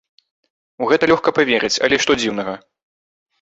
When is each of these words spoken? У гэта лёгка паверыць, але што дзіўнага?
У 0.85 0.87
гэта 0.91 1.09
лёгка 1.11 1.33
паверыць, 1.41 1.71
але 1.89 2.01
што 2.07 2.17
дзіўнага? 2.23 2.57